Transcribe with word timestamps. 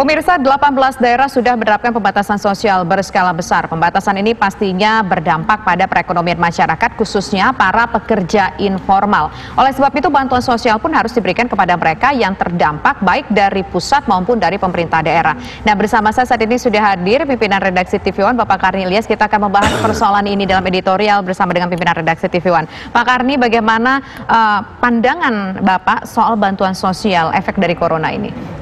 Pemirsa 0.00 0.40
18 0.40 0.96
daerah 0.96 1.28
sudah 1.28 1.60
menerapkan 1.60 1.92
pembatasan 1.92 2.40
sosial 2.40 2.88
berskala 2.88 3.36
besar. 3.36 3.68
Pembatasan 3.68 4.16
ini 4.16 4.32
pastinya 4.32 5.04
berdampak 5.04 5.60
pada 5.60 5.84
perekonomian 5.84 6.40
masyarakat 6.40 6.96
khususnya 6.96 7.52
para 7.52 7.84
pekerja 7.84 8.56
informal. 8.56 9.28
Oleh 9.60 9.76
sebab 9.76 9.92
itu 9.92 10.08
bantuan 10.08 10.40
sosial 10.40 10.80
pun 10.80 10.88
harus 10.96 11.12
diberikan 11.12 11.52
kepada 11.52 11.76
mereka 11.76 12.16
yang 12.16 12.32
terdampak 12.32 12.96
baik 13.04 13.28
dari 13.28 13.60
pusat 13.60 14.08
maupun 14.08 14.40
dari 14.40 14.56
pemerintah 14.56 15.04
daerah. 15.04 15.36
Nah 15.68 15.76
bersama 15.76 16.16
saya 16.16 16.24
saat 16.24 16.40
ini 16.48 16.56
sudah 16.56 16.96
hadir 16.96 17.28
pimpinan 17.28 17.60
redaksi 17.60 18.00
TV 18.00 18.24
One 18.24 18.40
Bapak 18.40 18.56
Karni 18.56 18.88
Ilyas. 18.88 19.04
Kita 19.04 19.28
akan 19.28 19.52
membahas 19.52 19.84
persoalan 19.84 20.24
ini 20.24 20.48
dalam 20.48 20.64
editorial 20.64 21.20
bersama 21.20 21.52
dengan 21.52 21.68
pimpinan 21.68 22.00
redaksi 22.00 22.24
TV 22.24 22.48
One. 22.48 22.64
Pak 22.88 23.04
Karni 23.04 23.36
bagaimana 23.36 24.00
uh, 24.24 24.64
pandangan 24.80 25.60
Bapak 25.60 26.08
soal 26.08 26.40
bantuan 26.40 26.72
sosial 26.72 27.36
efek 27.36 27.60
dari 27.60 27.76
corona 27.76 28.08
ini? 28.08 28.59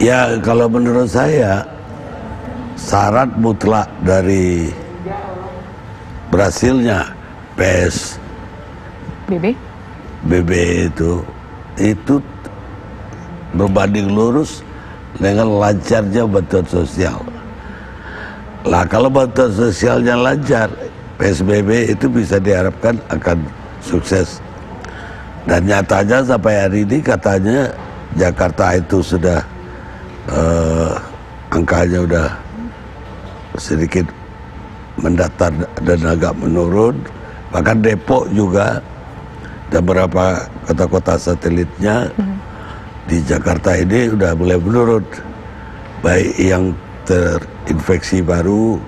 Ya 0.00 0.32
kalau 0.40 0.64
menurut 0.64 1.12
saya 1.12 1.60
syarat 2.72 3.28
mutlak 3.36 3.84
dari 4.00 4.72
berhasilnya 6.32 7.04
PES 7.52 8.16
BB 9.28 9.52
BB 10.24 10.50
itu 10.88 11.20
itu 11.76 12.16
berbanding 13.52 14.08
lurus 14.08 14.64
dengan 15.20 15.60
lancarnya 15.60 16.24
bantuan 16.24 16.64
sosial. 16.64 17.20
Lah 18.64 18.88
kalau 18.88 19.12
bantuan 19.12 19.52
sosialnya 19.52 20.16
lancar, 20.16 20.68
PSBB 21.20 21.92
itu 21.92 22.08
bisa 22.08 22.40
diharapkan 22.40 22.96
akan 23.12 23.40
sukses. 23.84 24.40
Dan 25.44 25.68
nyatanya 25.68 26.24
sampai 26.24 26.54
hari 26.68 26.78
ini 26.84 27.00
katanya 27.00 27.72
Jakarta 28.16 28.76
itu 28.76 29.00
sudah 29.00 29.40
uh, 30.28 30.92
angkanya 31.48 32.04
udah 32.04 32.28
sedikit 33.56 34.04
mendatar 35.00 35.52
dan 35.80 36.00
agak 36.04 36.36
menurun. 36.36 36.96
Bahkan 37.50 37.82
Depok 37.82 38.28
juga 38.30 38.78
dan 39.70 39.82
beberapa 39.82 40.46
kota-kota 40.66 41.14
satelitnya 41.18 42.10
di 43.06 43.18
Jakarta 43.24 43.74
ini 43.74 44.12
udah 44.12 44.36
mulai 44.36 44.58
menurun. 44.60 45.04
Baik 46.00 46.32
yang 46.40 46.72
terinfeksi 47.04 48.24
baru 48.24 48.80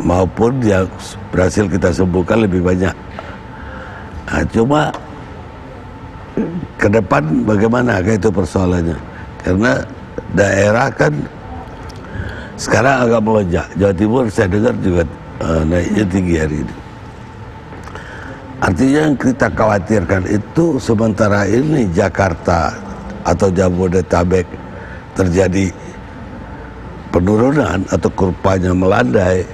maupun 0.00 0.62
yang 0.62 0.86
berhasil 1.34 1.66
kita 1.66 1.90
sembuhkan 1.90 2.46
lebih 2.46 2.62
banyak. 2.62 2.94
Nah, 4.28 4.44
cuma 4.54 4.82
ke 6.78 6.86
depan 6.86 7.42
bagaimana? 7.42 7.98
Itu 8.04 8.30
persoalannya. 8.30 8.96
Karena 9.42 9.72
daerah 10.34 10.88
kan 10.92 11.14
sekarang 12.58 13.06
agak 13.06 13.20
melonjak. 13.22 13.66
Jawa 13.78 13.94
Timur 13.94 14.24
saya 14.28 14.48
dengar 14.50 14.74
juga 14.82 15.02
uh, 15.40 15.62
naiknya 15.62 16.04
tinggi 16.10 16.34
hari 16.36 16.56
ini. 16.66 16.74
Artinya 18.58 19.00
yang 19.06 19.14
kita 19.14 19.46
khawatirkan 19.54 20.22
itu 20.26 20.64
sementara 20.82 21.46
ini 21.46 21.86
Jakarta 21.94 22.74
atau 23.22 23.46
Jabodetabek 23.54 24.50
terjadi 25.14 25.70
penurunan 27.14 27.86
atau 27.94 28.10
kurvanya 28.18 28.74
melandai. 28.74 29.46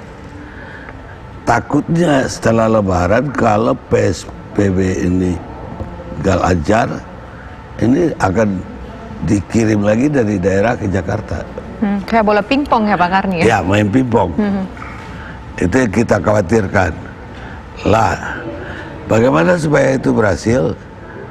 Takutnya 1.44 2.24
setelah 2.24 2.80
lebaran 2.80 3.28
kalau 3.36 3.76
PSBB 3.92 5.04
ini 5.04 5.36
gak 6.24 6.40
lancar, 6.40 6.88
ini 7.84 8.08
akan 8.16 8.56
dikirim 9.22 9.80
lagi 9.86 10.10
dari 10.10 10.36
daerah 10.42 10.74
ke 10.74 10.90
Jakarta. 10.90 11.46
Hmm, 11.78 11.98
kayak 12.06 12.24
bola 12.26 12.42
pingpong 12.42 12.90
ya 12.90 12.96
Pak 12.98 13.10
Karni 13.10 13.36
ya? 13.42 13.44
Ya 13.44 13.58
main 13.62 13.88
pingpong. 13.88 14.30
Hmm. 14.34 14.64
Itu 15.58 15.74
yang 15.86 15.92
kita 15.92 16.16
khawatirkan. 16.18 16.92
Lah, 17.86 18.40
bagaimana 19.06 19.58
supaya 19.58 19.94
itu 19.94 20.10
berhasil? 20.10 20.74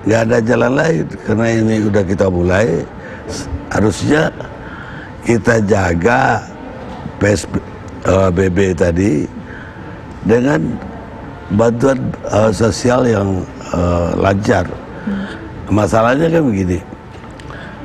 Gak 0.03 0.27
ada 0.27 0.37
jalan 0.43 0.73
lain 0.75 1.05
karena 1.23 1.47
ini 1.47 1.75
udah 1.87 2.03
kita 2.03 2.27
mulai. 2.27 2.67
Harusnya 3.71 4.27
kita 5.23 5.63
jaga 5.63 6.43
PSBB 7.23 8.57
eh, 8.59 8.73
tadi 8.75 9.11
dengan 10.27 10.59
bantuan 11.55 11.99
uh, 12.27 12.51
sosial 12.51 13.07
yang 13.07 13.41
uh, 13.71 14.11
lancar. 14.19 14.67
Hmm. 15.07 15.23
Masalahnya 15.71 16.27
kan 16.27 16.43
begini 16.43 16.92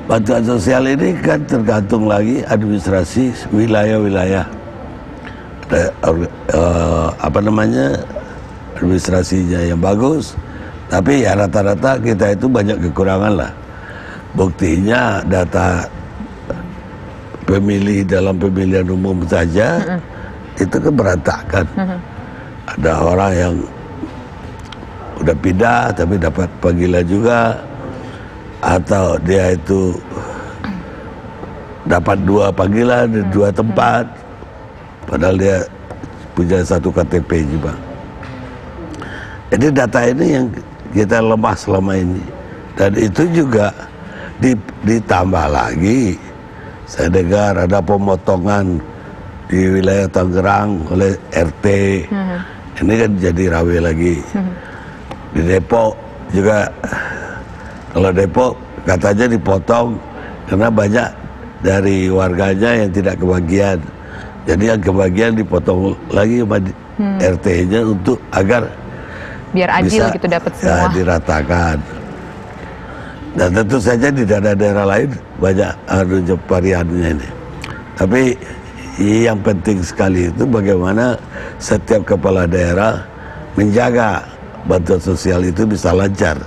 bantuan 0.09 0.41
sosial 0.41 0.89
ini 0.89 1.13
kan 1.21 1.45
tergantung 1.45 2.09
lagi 2.09 2.41
administrasi 2.49 3.29
wilayah-wilayah 3.53 4.49
uh, 5.69 7.13
apa 7.21 7.39
namanya 7.45 7.93
administrasinya 8.81 9.61
yang 9.69 9.77
bagus 9.77 10.33
tapi 10.89 11.29
ya 11.29 11.37
rata-rata 11.37 12.01
kita 12.01 12.33
itu 12.33 12.49
banyak 12.49 12.81
kekurangan 12.89 13.37
lah 13.37 13.53
buktinya 14.33 15.21
data 15.29 15.85
pemilih 17.45 18.09
dalam 18.09 18.41
pemilihan 18.41 18.89
umum 18.89 19.21
saja 19.29 19.77
mm 19.77 19.85
-hmm. 19.93 20.63
itu 20.65 20.77
kan 20.81 20.93
berantakan 20.97 21.67
mm 21.77 21.85
-hmm. 21.85 21.99
ada 22.81 22.93
orang 23.05 23.33
yang 23.37 23.55
udah 25.21 25.37
pindah 25.37 25.93
tapi 25.93 26.15
dapat 26.17 26.49
panggilan 26.65 27.05
juga 27.05 27.61
atau 28.61 29.19
dia 29.23 29.55
itu 29.55 29.95
dapat 31.87 32.19
dua 32.27 32.51
panggilan 32.53 33.11
di 33.11 33.23
dua 33.33 33.49
tempat. 33.55 34.05
Padahal 35.09 35.37
dia 35.41 35.57
punya 36.37 36.61
satu 36.61 36.93
KTP 36.93 37.49
juga 37.49 37.73
jadi 39.49 39.67
data 39.73 40.01
ini 40.05 40.27
yang 40.37 40.47
kita 40.93 41.25
lemah 41.25 41.57
selama 41.57 41.97
ini. 41.97 42.21
Dan 42.77 42.95
itu 42.95 43.25
juga 43.33 43.73
ditambah 44.85 45.47
lagi 45.51 46.15
saya 46.87 47.11
dengar 47.11 47.59
ada 47.59 47.83
pemotongan 47.83 48.79
di 49.51 49.61
wilayah 49.67 50.07
Tangerang 50.07 50.87
oleh 50.95 51.19
RT 51.35 51.67
hmm. 52.07 52.39
ini 52.87 52.95
kan 53.03 53.11
jadi 53.19 53.45
rawe 53.51 53.77
lagi. 53.83 54.15
Hmm. 54.31 54.53
di 55.35 55.43
Depok 55.43 55.93
juga 56.31 56.71
kalau 57.93 58.11
Depok 58.13 58.53
katanya 58.85 59.27
dipotong 59.33 59.89
karena 60.49 60.69
banyak 60.69 61.09
dari 61.61 62.09
warganya 62.09 62.71
yang 62.87 62.91
tidak 62.95 63.15
kebagian. 63.21 63.79
Jadi 64.49 64.65
yang 64.65 64.81
kebagian 64.81 65.33
dipotong 65.37 65.93
lagi 66.09 66.41
sama 66.41 66.57
hmm. 66.57 67.19
RT-nya 67.21 67.81
untuk 67.85 68.17
agar 68.33 68.65
biar 69.53 69.71
adil 69.81 70.05
bisa, 70.05 70.13
gitu 70.13 70.27
dapat 70.29 70.53
ya, 70.57 70.61
semua. 70.61 70.77
Ya, 70.77 70.87
diratakan. 70.93 71.77
Dan 73.39 73.49
tentu 73.55 73.79
saja 73.79 74.09
di 74.11 74.23
daerah-daerah 74.25 74.85
lain 74.89 75.11
banyak 75.39 75.73
ada 75.87 76.35
variannya 76.49 77.09
ini. 77.17 77.29
Tapi 77.95 78.23
yang 78.99 79.39
penting 79.45 79.79
sekali 79.85 80.27
itu 80.27 80.43
bagaimana 80.43 81.15
setiap 81.63 82.03
kepala 82.03 82.51
daerah 82.51 82.99
menjaga 83.55 84.27
bantuan 84.67 84.99
sosial 84.99 85.45
itu 85.47 85.65
bisa 85.65 85.95
lancar. 85.95 86.39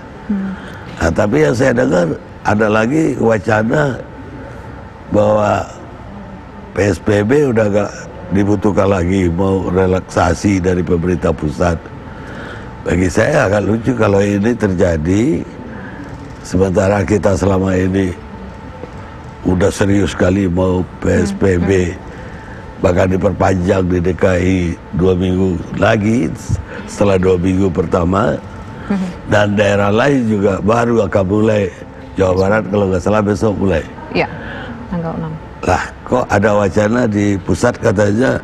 Hmm. 1.02 1.10
Nah, 1.10 1.10
tapi 1.10 1.38
yang 1.42 1.56
saya 1.58 1.74
dengar 1.74 2.14
ada 2.46 2.68
lagi 2.70 3.18
wacana 3.18 3.98
bahwa 5.10 5.66
PSBB 6.78 7.50
udah 7.50 7.66
gak 7.74 7.92
dibutuhkan 8.32 8.88
lagi 8.88 9.28
mau 9.34 9.66
relaksasi 9.74 10.62
dari 10.62 10.86
pemerintah 10.86 11.34
pusat. 11.34 11.76
Bagi 12.86 13.10
saya 13.10 13.50
agak 13.50 13.66
lucu 13.66 13.94
kalau 13.98 14.22
ini 14.22 14.54
terjadi 14.54 15.42
sementara 16.42 17.02
kita 17.02 17.34
selama 17.38 17.74
ini 17.78 18.14
udah 19.46 19.70
serius 19.74 20.14
sekali 20.14 20.46
mau 20.46 20.86
PSBB 21.02 21.98
bahkan 22.82 23.14
diperpanjang 23.14 23.86
di 23.86 23.98
DKI 24.02 24.60
dua 24.98 25.14
minggu 25.14 25.58
lagi 25.78 26.30
setelah 26.90 27.22
dua 27.22 27.38
minggu 27.38 27.70
pertama 27.70 28.38
dan 29.32 29.56
daerah 29.56 29.88
lain 29.96 30.28
juga 30.28 30.60
baru 30.60 31.08
akan 31.08 31.24
mulai 31.24 31.72
Jawa 32.20 32.34
Barat 32.36 32.64
kalau 32.68 32.86
nggak 32.92 33.02
salah 33.02 33.24
besok 33.24 33.56
mulai. 33.56 33.84
Iya, 34.12 34.28
tanggal 34.92 35.16
6. 35.16 35.32
Lah, 35.72 35.84
kok 36.04 36.26
ada 36.28 36.50
wacana 36.60 37.02
di 37.08 37.40
pusat 37.40 37.80
katanya 37.80 38.44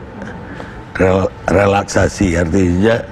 rel 0.95 1.27
relaksasi 1.51 2.39
artinya 2.39 3.03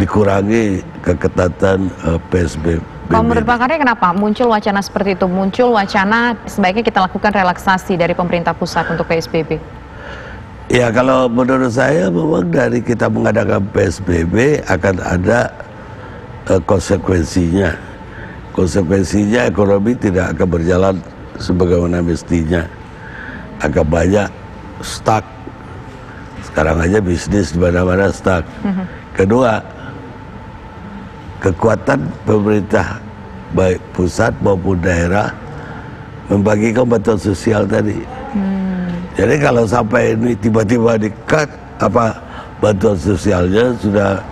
dikurangi 0.00 0.80
keketatan 1.04 1.92
uh, 2.08 2.16
eh, 2.16 2.20
PSBB. 2.32 2.80
Kalau 3.10 3.26
menurut 3.26 3.42
Pak 3.42 3.58
Karya 3.66 3.76
kenapa 3.82 4.14
muncul 4.14 4.48
wacana 4.54 4.80
seperti 4.80 5.18
itu? 5.18 5.26
Muncul 5.26 5.74
wacana 5.74 6.38
sebaiknya 6.46 6.86
kita 6.86 7.04
lakukan 7.04 7.34
relaksasi 7.34 7.98
dari 7.98 8.14
pemerintah 8.14 8.54
pusat 8.54 8.86
untuk 8.86 9.04
PSBB. 9.10 9.58
Ya 10.70 10.94
kalau 10.94 11.26
menurut 11.26 11.74
saya 11.74 12.06
memang 12.06 12.46
dari 12.54 12.78
kita 12.78 13.10
mengadakan 13.10 13.66
PSBB 13.74 14.62
akan 14.70 15.02
ada 15.02 15.50
uh, 16.50 16.60
konsekuensinya. 16.66 17.70
Konsekuensinya 18.50 19.46
ekonomi 19.46 19.94
tidak 19.94 20.34
akan 20.34 20.48
berjalan 20.50 20.94
sebagaimana 21.38 22.02
mestinya. 22.02 22.66
Agak 23.62 23.86
banyak 23.86 24.28
stuck. 24.82 25.22
Sekarang 26.42 26.82
aja 26.82 26.98
bisnis 26.98 27.54
di 27.54 27.62
mana-mana 27.62 28.10
stuck. 28.10 28.42
Kedua, 29.14 29.62
kekuatan 31.38 32.10
pemerintah 32.26 32.98
baik 33.54 33.78
pusat 33.94 34.34
maupun 34.42 34.82
daerah 34.82 35.30
membagikan 36.26 36.86
bantuan 36.86 37.18
sosial 37.18 37.66
tadi. 37.66 38.02
Jadi 39.18 39.34
kalau 39.42 39.66
sampai 39.66 40.14
ini 40.14 40.32
tiba-tiba 40.38 40.96
di-cut 40.96 41.50
apa 41.82 42.14
bantuan 42.62 42.96
sosialnya 42.96 43.74
sudah 43.78 44.22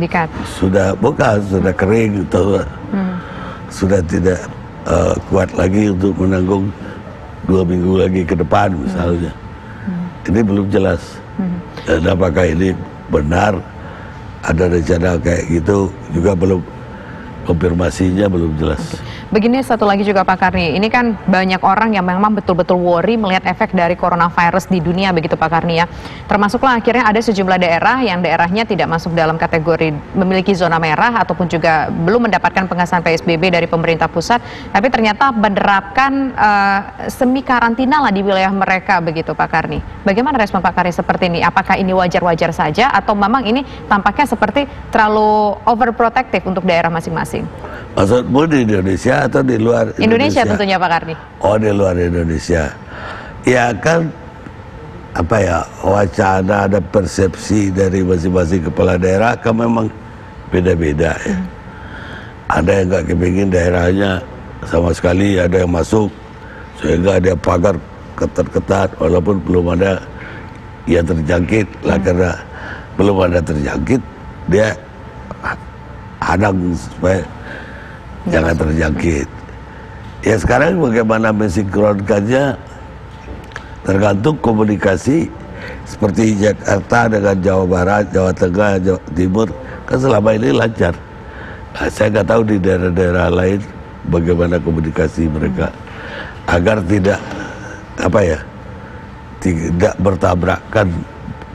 Dikat. 0.00 0.28
sudah 0.56 0.96
bukan 0.96 1.36
sudah 1.44 1.74
kering 1.76 2.24
atau 2.32 2.64
sudah 3.68 4.00
tidak 4.08 4.40
uh, 4.88 5.12
kuat 5.28 5.52
lagi 5.54 5.92
untuk 5.92 6.16
menanggung 6.16 6.72
dua 7.44 7.62
minggu 7.62 7.92
lagi 8.00 8.22
ke 8.24 8.34
depan 8.34 8.72
misalnya. 8.72 9.32
Ini 10.24 10.40
belum 10.40 10.66
jelas. 10.72 11.20
Dan 11.88 12.04
apakah 12.06 12.44
ini 12.44 12.76
benar 13.08 13.56
ada 14.44 14.64
rencana 14.68 15.20
kayak 15.20 15.42
gitu 15.48 15.92
juga 16.12 16.32
belum 16.36 16.60
konfirmasinya 17.44 18.26
belum 18.28 18.56
jelas. 18.58 19.00
Begini 19.30 19.62
satu 19.62 19.86
lagi 19.86 20.02
juga 20.02 20.26
Pak 20.26 20.42
Karni, 20.42 20.74
ini 20.74 20.90
kan 20.90 21.14
banyak 21.14 21.62
orang 21.62 21.94
yang 21.94 22.02
memang 22.02 22.34
betul-betul 22.34 22.74
worry 22.74 23.14
melihat 23.14 23.46
efek 23.46 23.70
dari 23.70 23.94
coronavirus 23.94 24.66
di 24.66 24.82
dunia 24.82 25.14
begitu 25.14 25.38
Pak 25.38 25.46
Karni 25.46 25.78
ya. 25.78 25.86
Termasuklah 26.26 26.82
akhirnya 26.82 27.06
ada 27.06 27.22
sejumlah 27.22 27.62
daerah 27.62 28.02
yang 28.02 28.26
daerahnya 28.26 28.66
tidak 28.66 28.90
masuk 28.90 29.14
dalam 29.14 29.38
kategori 29.38 29.94
memiliki 30.18 30.50
zona 30.58 30.82
merah 30.82 31.22
ataupun 31.22 31.46
juga 31.46 31.86
belum 31.94 32.26
mendapatkan 32.26 32.66
pengasahan 32.66 33.06
PSBB 33.06 33.54
dari 33.54 33.70
pemerintah 33.70 34.10
pusat, 34.10 34.42
tapi 34.74 34.90
ternyata 34.90 35.30
menerapkan 35.30 36.34
uh, 36.34 36.80
semi 37.06 37.46
karantina 37.46 38.02
lah 38.02 38.10
di 38.10 38.26
wilayah 38.26 38.50
mereka 38.50 38.98
begitu 38.98 39.30
Pak 39.30 39.46
Karni. 39.46 39.78
Bagaimana 40.02 40.42
respon 40.42 40.58
Pak 40.58 40.74
Karni 40.74 40.90
seperti 40.90 41.30
ini? 41.30 41.38
Apakah 41.46 41.78
ini 41.78 41.94
wajar-wajar 41.94 42.50
saja 42.50 42.90
atau 42.90 43.14
memang 43.14 43.46
ini 43.46 43.62
tampaknya 43.86 44.26
seperti 44.26 44.66
terlalu 44.90 45.54
overprotective 45.70 46.42
untuk 46.50 46.66
daerah 46.66 46.90
masing-masing? 46.90 47.29
Maksudmu 47.94 48.40
di 48.46 48.58
Indonesia 48.66 49.14
atau 49.26 49.40
di 49.42 49.56
luar 49.58 49.94
Indonesia? 49.94 50.04
Indonesia 50.06 50.42
tentunya 50.46 50.76
Pak 50.78 50.90
Karni. 50.90 51.14
Oh 51.42 51.56
di 51.58 51.70
luar 51.70 51.94
Indonesia. 51.98 52.62
Ya 53.46 53.64
kan 53.78 54.10
apa 55.10 55.36
ya 55.42 55.58
wacana 55.82 56.70
ada 56.70 56.78
persepsi 56.78 57.74
dari 57.74 58.06
masing-masing 58.06 58.62
kepala 58.70 58.94
daerah 58.94 59.34
kan 59.34 59.54
memang 59.58 59.86
beda-beda 60.54 61.14
ya. 61.26 61.34
Hmm. 61.34 61.46
Ada 62.50 62.70
yang 62.82 62.86
nggak 62.90 63.04
kepingin 63.06 63.48
daerahnya 63.50 64.12
sama 64.66 64.90
sekali 64.90 65.38
ada 65.38 65.62
yang 65.62 65.70
masuk 65.70 66.10
sehingga 66.82 67.22
ada 67.22 67.32
pagar 67.38 67.74
ketat-ketat 68.18 68.90
walaupun 68.98 69.38
belum 69.46 69.78
ada 69.78 70.02
yang 70.90 71.06
terjangkit 71.06 71.66
lah 71.86 71.98
hmm. 71.98 72.06
karena 72.06 72.30
belum 72.98 73.16
ada 73.22 73.38
terjangkit 73.42 74.02
dia 74.50 74.74
hadang 76.30 76.74
supaya 76.78 77.22
jangan 78.30 78.54
terjangkit. 78.54 79.28
Ya 80.20 80.36
sekarang 80.36 80.78
bagaimana 80.78 81.32
mensinkronkannya? 81.32 82.54
Tergantung 83.80 84.36
komunikasi 84.44 85.32
seperti 85.88 86.36
Jakarta 86.36 87.08
dengan 87.08 87.36
Jawa 87.40 87.64
Barat, 87.64 88.04
Jawa 88.12 88.32
Tengah, 88.36 88.76
Jawa 88.76 89.00
Timur 89.16 89.48
kan 89.88 89.98
selama 89.98 90.36
ini 90.36 90.52
lancar. 90.52 90.92
Nah, 91.72 91.88
saya 91.88 92.12
nggak 92.12 92.28
tahu 92.28 92.42
di 92.44 92.56
daerah-daerah 92.60 93.28
lain 93.32 93.60
bagaimana 94.12 94.60
komunikasi 94.60 95.32
mereka. 95.32 95.72
Agar 96.44 96.84
tidak 96.84 97.20
apa 97.96 98.20
ya 98.20 98.38
tidak 99.40 99.94
bertabrakan 99.96 100.88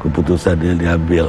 keputusan 0.02 0.58
yang 0.66 0.78
diambil 0.82 1.26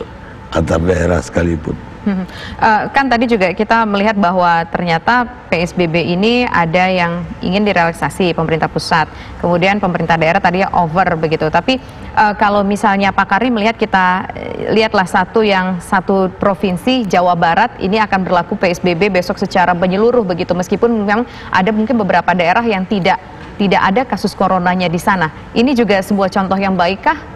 antar 0.56 0.80
daerah 0.80 1.20
sekalipun. 1.20 1.76
Uh, 2.06 2.86
kan 2.94 3.10
tadi 3.10 3.26
juga 3.26 3.50
kita 3.50 3.82
melihat 3.82 4.14
bahwa 4.14 4.62
ternyata 4.70 5.26
PSBB 5.50 6.14
ini 6.14 6.46
ada 6.46 6.86
yang 6.86 7.26
ingin 7.42 7.66
direlaksasi 7.66 8.30
pemerintah 8.30 8.70
pusat, 8.70 9.10
kemudian 9.42 9.82
pemerintah 9.82 10.14
daerah 10.14 10.38
tadi 10.38 10.62
over 10.70 11.18
begitu. 11.18 11.50
Tapi 11.50 11.82
uh, 12.14 12.34
kalau 12.38 12.62
misalnya 12.62 13.10
Pak 13.10 13.26
Karim 13.26 13.58
melihat 13.58 13.74
kita 13.74 14.30
eh, 14.38 14.70
lihatlah 14.70 15.02
satu 15.02 15.42
yang 15.42 15.82
satu 15.82 16.30
provinsi 16.38 17.10
Jawa 17.10 17.34
Barat 17.34 17.74
ini 17.82 17.98
akan 17.98 18.22
berlaku 18.22 18.54
PSBB 18.54 19.10
besok 19.10 19.42
secara 19.42 19.74
menyeluruh 19.74 20.22
begitu, 20.22 20.54
meskipun 20.54 21.02
memang 21.02 21.26
ada 21.50 21.74
mungkin 21.74 21.98
beberapa 21.98 22.30
daerah 22.38 22.62
yang 22.62 22.86
tidak 22.86 23.18
tidak 23.58 23.82
ada 23.82 24.02
kasus 24.06 24.30
coronanya 24.30 24.86
di 24.86 25.00
sana. 25.02 25.32
Ini 25.58 25.74
juga 25.74 25.98
sebuah 25.98 26.30
contoh 26.30 26.60
yang 26.60 26.78
baikkah 26.78 27.35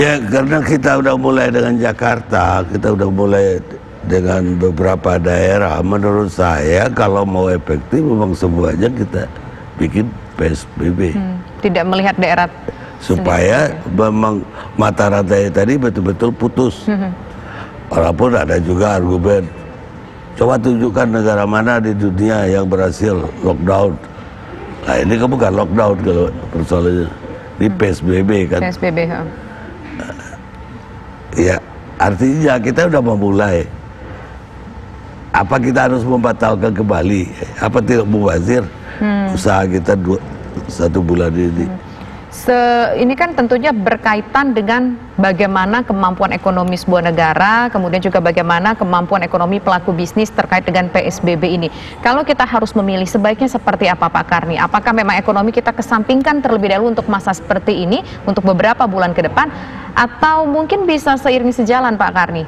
Ya 0.00 0.16
karena 0.16 0.64
kita 0.64 0.96
udah 0.96 1.12
mulai 1.12 1.52
dengan 1.52 1.76
Jakarta, 1.76 2.64
kita 2.72 2.96
udah 2.96 3.08
mulai 3.12 3.60
dengan 4.08 4.56
beberapa 4.56 5.20
daerah. 5.20 5.76
Menurut 5.84 6.32
saya 6.32 6.88
kalau 6.88 7.28
mau 7.28 7.52
efektif 7.52 8.00
memang 8.00 8.32
semuanya 8.32 8.88
kita 8.88 9.28
bikin 9.76 10.08
PSBB. 10.40 11.12
Hmm, 11.12 11.36
tidak 11.60 11.84
melihat 11.84 12.16
daerah 12.16 12.48
supaya 12.96 13.68
sendiri. 13.76 14.08
memang 14.08 14.34
mata 14.80 15.12
rantai 15.12 15.52
tadi 15.52 15.76
betul-betul 15.76 16.32
putus. 16.32 16.88
Hmm. 16.88 17.12
Walaupun 17.92 18.40
ada 18.40 18.56
juga 18.56 18.96
argumen, 18.96 19.44
coba 20.32 20.56
tunjukkan 20.56 21.12
negara 21.12 21.44
mana 21.44 21.76
di 21.76 21.92
dunia 21.92 22.48
yang 22.48 22.64
berhasil 22.64 23.20
lockdown. 23.44 23.92
Nah 24.88 24.96
ini 24.96 25.12
kan 25.20 25.28
bukan 25.28 25.52
lockdown 25.60 25.96
kalau 26.00 26.26
persoalannya, 26.56 27.04
ini 27.60 27.68
hmm. 27.68 27.76
PSBB 27.76 28.30
kan. 28.48 28.60
PSBB. 28.64 28.98
Ya 31.36 31.56
artinya 32.00 32.56
kita 32.56 32.88
udah 32.88 33.02
memulai 33.02 33.66
apa 35.30 35.56
kita 35.62 35.86
harus 35.86 36.02
membatalkan 36.02 36.74
kembali 36.74 37.30
apa 37.62 37.78
tidak 37.78 38.06
mubazir 38.08 38.64
hmm. 38.98 39.36
usaha 39.36 39.62
kita 39.68 39.94
dua, 39.94 40.18
satu 40.66 40.98
bulan 40.98 41.30
ini 41.30 41.66
hmm. 41.68 41.89
Se, 42.30 42.54
ini 42.94 43.18
kan 43.18 43.34
tentunya 43.34 43.74
berkaitan 43.74 44.54
dengan 44.54 44.94
bagaimana 45.18 45.82
kemampuan 45.82 46.30
ekonomi 46.30 46.78
sebuah 46.78 47.10
negara, 47.10 47.66
kemudian 47.74 47.98
juga 47.98 48.22
bagaimana 48.22 48.78
kemampuan 48.78 49.26
ekonomi 49.26 49.58
pelaku 49.58 49.90
bisnis 49.90 50.30
terkait 50.30 50.62
dengan 50.62 50.86
PSBB 50.94 51.42
ini. 51.58 51.68
Kalau 52.06 52.22
kita 52.22 52.46
harus 52.46 52.70
memilih 52.78 53.02
sebaiknya 53.02 53.50
seperti 53.50 53.90
apa 53.90 54.06
Pak 54.06 54.30
Karni? 54.30 54.62
Apakah 54.62 54.94
memang 54.94 55.18
ekonomi 55.18 55.50
kita 55.50 55.74
kesampingkan 55.74 56.38
terlebih 56.38 56.70
dahulu 56.70 56.94
untuk 56.94 57.10
masa 57.10 57.34
seperti 57.34 57.82
ini, 57.82 57.98
untuk 58.22 58.46
beberapa 58.46 58.86
bulan 58.86 59.10
ke 59.10 59.26
depan, 59.26 59.50
atau 59.98 60.46
mungkin 60.46 60.86
bisa 60.86 61.18
seiring 61.18 61.50
sejalan 61.50 61.98
Pak 61.98 62.14
Karni? 62.14 62.46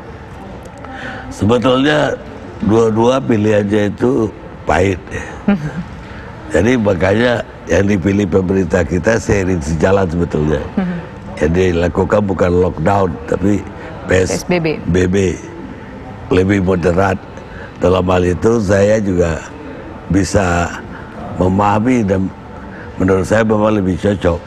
Sebetulnya 1.35 2.15
dua-dua 2.62 3.19
pilihannya 3.19 3.91
itu 3.91 4.31
pahit. 4.62 5.03
Ya. 5.11 5.27
Jadi 6.55 6.79
makanya 6.79 7.43
yang 7.71 7.87
dipilih 7.87 8.26
pemerintah 8.26 8.83
kita 8.83 9.19
seiring 9.19 9.62
sejalan 9.62 10.07
sebetulnya. 10.11 10.62
Hmm. 10.75 10.99
Yang 11.38 11.52
dilakukan 11.59 12.21
bukan 12.26 12.50
lockdown 12.62 13.09
tapi 13.26 13.62
PSBB. 14.07 14.83
BB 14.90 15.16
lebih 16.33 16.64
moderat. 16.64 17.19
Dalam 17.83 18.07
hal 18.07 18.23
itu 18.23 18.62
saya 18.62 19.02
juga 19.02 19.42
bisa 20.07 20.71
memahami 21.35 22.07
dan 22.07 22.31
menurut 22.95 23.26
saya 23.26 23.42
memang 23.42 23.75
lebih 23.83 23.99
cocok. 23.99 24.38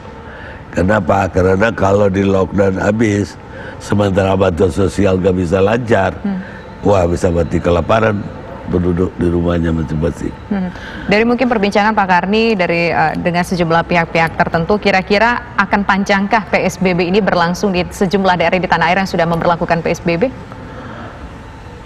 Kenapa? 0.72 1.28
Karena 1.28 1.68
kalau 1.72 2.08
di 2.08 2.24
lockdown 2.24 2.80
habis, 2.80 3.36
sementara 3.80 4.36
bantuan 4.36 4.72
sosial 4.72 5.20
gak 5.20 5.36
bisa 5.36 5.60
lancar, 5.60 6.16
hmm. 6.20 6.40
wah 6.84 7.04
bisa 7.08 7.28
mati 7.32 7.60
kelaparan 7.60 8.20
penduduk 8.68 9.10
di 9.16 9.26
rumahnya 9.30 9.70
masing-masing. 9.72 10.34
Hmm. 10.50 10.70
Dari 11.06 11.24
mungkin 11.24 11.46
perbincangan 11.46 11.94
Pak 11.94 12.06
Karni 12.06 12.58
dari 12.58 12.90
uh, 12.90 13.14
dengan 13.16 13.46
sejumlah 13.46 13.86
pihak-pihak 13.86 14.36
tertentu, 14.36 14.76
kira-kira 14.76 15.56
akan 15.56 15.86
panjangkah 15.86 16.46
PSBB 16.50 17.08
ini 17.08 17.22
berlangsung 17.22 17.72
di 17.72 17.86
sejumlah 17.86 18.36
daerah 18.38 18.58
di 18.58 18.68
tanah 18.68 18.86
air 18.90 18.98
yang 19.00 19.10
sudah 19.10 19.26
memperlakukan 19.26 19.80
PSBB? 19.80 20.28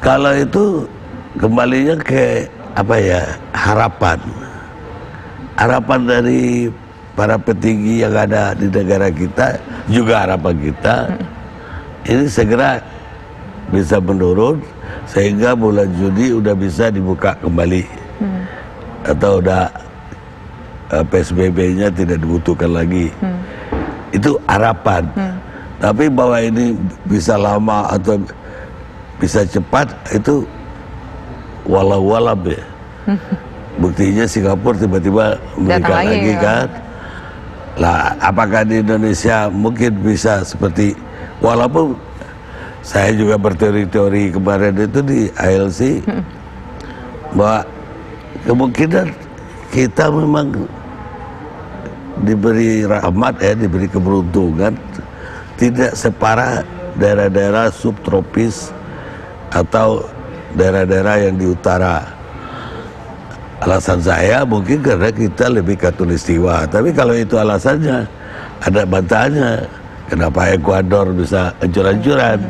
Kalau 0.01 0.33
itu 0.33 0.89
kembalinya 1.37 2.01
ke 2.01 2.49
apa 2.73 2.97
ya 2.97 3.23
harapan, 3.53 4.19
harapan 5.61 6.01
dari 6.09 6.73
para 7.21 7.37
petinggi 7.37 8.01
yang 8.01 8.17
ada 8.17 8.57
di 8.57 8.73
negara 8.73 9.13
kita 9.13 9.61
juga 9.93 10.25
harapan 10.25 10.55
kita 10.57 10.97
hmm. 11.13 12.09
ini 12.09 12.25
segera 12.31 12.81
bisa 13.69 14.01
menurun 14.01 14.65
sehingga 15.11 15.59
bulan 15.59 15.91
Juni 15.97 16.39
udah 16.39 16.55
bisa 16.55 16.89
dibuka 16.93 17.35
kembali 17.43 17.83
hmm. 18.23 18.43
atau 19.11 19.43
udah 19.43 19.65
uh, 20.93 21.03
eh, 21.03 21.05
PSBB-nya 21.11 21.91
tidak 21.91 22.23
dibutuhkan 22.23 22.71
lagi 22.71 23.11
hmm. 23.19 23.41
itu 24.15 24.39
harapan 24.47 25.07
hmm. 25.15 25.37
tapi 25.83 26.07
bahwa 26.07 26.39
ini 26.39 26.79
bisa 27.07 27.35
lama 27.35 27.91
atau 27.91 28.21
bisa 29.19 29.45
cepat 29.45 29.91
itu 30.15 30.47
walau 31.67 32.03
walau 32.05 32.39
ya 32.47 32.65
hmm. 33.11 33.19
buktinya 33.83 34.25
Singapura 34.29 34.77
tiba-tiba 34.77 35.41
meningkat 35.57 35.91
lagi, 35.91 36.09
lagi 36.13 36.33
ya. 36.33 36.41
kan 36.43 36.69
lah 37.81 38.13
apakah 38.21 38.63
di 38.67 38.83
Indonesia 38.83 39.49
mungkin 39.49 40.05
bisa 40.05 40.45
seperti 40.45 40.93
walaupun 41.41 41.97
saya 42.81 43.13
juga 43.13 43.37
berteori-teori 43.37 44.33
kemarin 44.33 44.73
itu 44.73 45.01
di 45.05 45.21
ILC 45.37 46.01
bahwa 47.37 47.61
kemungkinan 48.49 49.07
kita 49.69 50.09
memang 50.09 50.65
diberi 52.25 52.85
rahmat 52.89 53.37
ya 53.41 53.53
diberi 53.53 53.87
keberuntungan. 53.89 54.75
Tidak 55.61 55.93
separah 55.93 56.65
daerah-daerah 56.97 57.69
subtropis 57.69 58.73
atau 59.53 60.09
daerah-daerah 60.57 61.29
yang 61.29 61.37
di 61.37 61.53
utara. 61.53 62.01
Alasan 63.61 64.01
saya 64.01 64.41
mungkin 64.49 64.81
karena 64.81 65.13
kita 65.13 65.53
lebih 65.53 65.77
katulistiwa. 65.77 66.65
Tapi 66.65 66.97
kalau 66.97 67.13
itu 67.13 67.37
alasannya 67.37 68.09
ada 68.65 68.89
bantahannya. 68.89 69.53
Kenapa 70.11 70.51
Ekuador 70.51 71.15
bisa 71.15 71.55
hancur-hancuran 71.63 72.41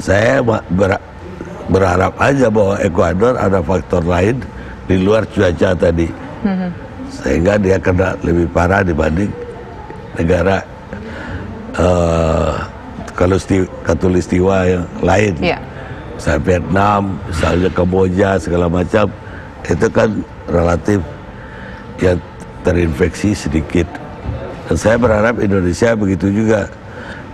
saya 0.00 0.40
ber- 0.40 1.00
berharap 1.66 2.12
aja 2.18 2.48
bahwa 2.48 2.76
Ekuador 2.78 3.34
ada 3.36 3.60
faktor 3.60 4.04
lain 4.04 4.36
di 4.84 5.00
luar 5.00 5.24
cuaca 5.26 5.72
tadi 5.72 6.08
sehingga 7.08 7.56
dia 7.56 7.76
kena 7.76 8.12
lebih 8.20 8.44
parah 8.48 8.84
dibanding 8.84 9.32
negara 10.14 10.60
eh, 11.74 12.52
kalusti- 13.12 13.68
katulistiwa 13.82 14.56
yang 14.66 14.84
lain 15.00 15.34
Iya. 15.40 15.58
misalnya 16.14 16.42
Vietnam, 16.44 17.02
misalnya 17.26 17.70
Kamboja 17.70 18.30
segala 18.36 18.66
macam 18.68 19.06
itu 19.64 19.86
kan 19.88 20.10
relatif 20.46 21.00
yang 21.96 22.18
terinfeksi 22.60 23.32
sedikit. 23.32 23.88
Dan 24.68 24.76
saya 24.76 24.96
berharap 24.96 25.40
Indonesia 25.40 25.92
begitu 25.94 26.28
juga. 26.28 26.68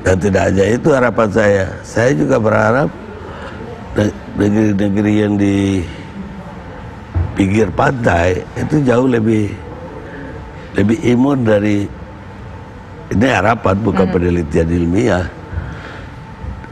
Dan 0.01 0.17
tidak 0.17 0.43
hanya 0.49 0.65
itu 0.65 0.89
harapan 0.91 1.29
saya. 1.29 1.65
Saya 1.85 2.11
juga 2.17 2.37
berharap 2.41 2.89
ne- 3.97 4.17
negeri-negeri 4.41 5.13
yang 5.13 5.35
di 5.37 5.85
pinggir 7.37 7.69
pantai 7.73 8.41
itu 8.57 8.85
jauh 8.85 9.09
lebih 9.09 9.49
lebih 10.77 10.99
imun 11.17 11.45
dari 11.45 11.89
ini 13.11 13.27
harapan 13.27 13.75
bukan 13.83 14.07
penelitian 14.13 14.69
ilmiah 14.71 15.27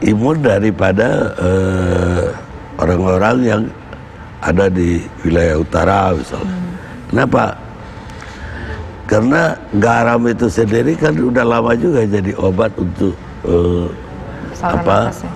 imun 0.03 0.39
daripada 0.39 1.35
eh, 1.35 2.25
orang-orang 2.79 3.37
yang 3.43 3.61
ada 4.39 4.71
di 4.71 5.03
wilayah 5.27 5.59
utara 5.59 6.15
misalnya. 6.15 6.55
Kenapa? 7.11 7.43
Karena 9.09 9.57
garam 9.81 10.21
itu 10.29 10.45
sendiri 10.45 10.93
kan 10.93 11.17
udah 11.17 11.41
lama 11.41 11.73
juga 11.73 12.05
jadi 12.05 12.29
obat 12.37 12.69
untuk 12.77 13.17
Saluran 14.53 14.85
Apa? 14.85 14.99
ya. 15.09 15.31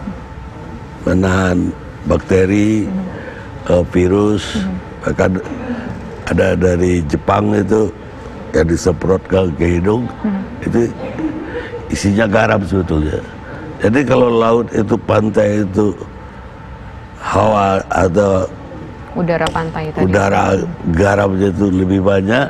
menahan 1.10 1.58
bakteri, 2.06 2.86
eh, 3.66 3.84
virus, 3.90 4.62
bahkan 5.02 5.40
ada 6.28 6.54
dari 6.54 7.02
Jepang 7.08 7.56
itu 7.56 7.90
yang 8.54 8.68
disemprotkan 8.68 9.50
ke 9.58 9.80
hidung, 9.80 10.06
itu 10.62 10.92
isinya 11.90 12.28
garam 12.28 12.62
sebetulnya. 12.62 13.20
Jadi 13.82 14.00
kalau 14.06 14.30
laut 14.30 14.68
itu 14.72 14.96
pantai 15.04 15.64
itu 15.66 15.96
hawa 17.20 17.82
atau 17.90 18.46
Udara 19.14 19.46
pantai 19.54 19.94
tadi. 19.94 20.10
udara 20.10 20.58
garamnya 20.98 21.48
itu 21.54 21.66
lebih 21.70 22.02
banyak, 22.02 22.48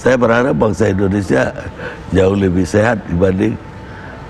saya 0.00 0.16
berharap 0.16 0.56
bangsa 0.56 0.88
Indonesia 0.88 1.52
jauh 2.08 2.32
lebih 2.32 2.64
sehat 2.64 3.04
dibanding 3.04 3.52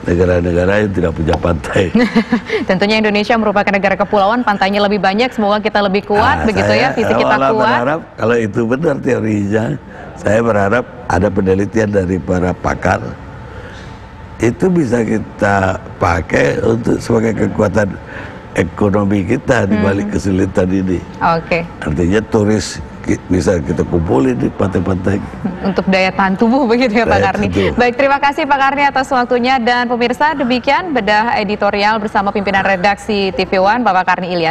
negara-negara 0.03 0.83
yang 0.83 0.93
tidak 0.97 1.12
punya 1.15 1.37
pantai. 1.39 1.85
Tentunya 2.69 2.99
Indonesia 2.99 3.37
merupakan 3.39 3.71
negara 3.71 3.95
kepulauan, 3.95 4.43
pantainya 4.43 4.83
lebih 4.83 4.99
banyak, 4.99 5.31
semoga 5.31 5.62
kita 5.62 5.79
lebih 5.79 6.09
kuat, 6.09 6.43
Nah, 6.43 6.47
begitu 6.49 6.73
ya, 6.73 6.91
saya 6.91 6.97
fisik 6.97 7.15
kita 7.15 7.37
kuat. 7.37 7.53
berharap 7.55 8.00
kalau 8.19 8.37
itu 8.41 8.61
benar 8.67 8.97
teorinya, 8.99 9.65
saya 10.19 10.41
berharap 10.43 10.85
ada 11.07 11.29
penelitian 11.31 11.89
dari 11.93 12.17
para 12.19 12.50
pakar 12.50 13.00
itu 14.41 14.67
bisa 14.73 15.05
kita 15.05 15.77
pakai 16.00 16.65
untuk 16.65 16.97
sebagai 16.97 17.47
kekuatan 17.47 17.93
ekonomi 18.57 19.21
kita 19.23 19.69
di 19.69 19.77
balik 19.85 20.09
Hmm. 20.09 20.15
kesulitan 20.17 20.69
ini. 20.73 20.99
Oke, 21.21 21.61
Artinya 21.85 22.25
turis 22.25 22.81
bisa 23.31 23.59
kita 23.62 23.83
kumpulin 23.87 24.37
di 24.37 24.49
pantai-pantai. 24.52 25.19
untuk 25.61 25.85
daya 25.93 26.09
tahan 26.11 26.40
tubuh 26.40 26.64
begitu 26.64 27.05
ya 27.05 27.07
Pak 27.07 27.21
Karni. 27.21 27.49
Baik, 27.76 27.95
terima 28.00 28.17
kasih 28.17 28.49
Pak 28.49 28.59
Karni 28.59 28.83
atas 28.88 29.07
waktunya 29.12 29.61
dan 29.61 29.85
pemirsa 29.87 30.33
demikian 30.33 30.97
bedah 30.97 31.37
editorial 31.37 32.00
bersama 32.00 32.33
pimpinan 32.33 32.64
redaksi 32.64 33.29
TV 33.37 33.61
One 33.61 33.85
Bapak 33.85 34.09
Karni 34.09 34.33
Ilyas. 34.33 34.49